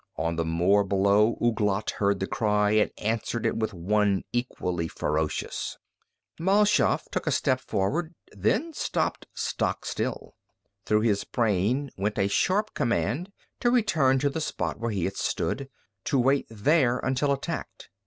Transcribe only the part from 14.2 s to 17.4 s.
the spot where he had stood, to wait there until